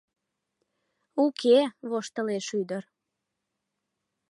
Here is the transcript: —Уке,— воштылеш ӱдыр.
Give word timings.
—Уке,— 1.23 1.57
воштылеш 1.89 2.47
ӱдыр. 2.61 2.83